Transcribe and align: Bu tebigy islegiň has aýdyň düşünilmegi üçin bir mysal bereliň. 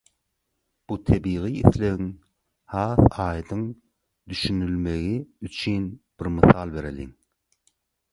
Bu 0.91 0.95
tebigy 1.09 1.51
islegiň 1.63 2.07
has 2.75 3.01
aýdyň 3.25 3.61
düşünilmegi 4.33 5.13
üçin 5.49 5.85
bir 6.23 6.33
mysal 6.39 6.73
bereliň. 6.79 7.13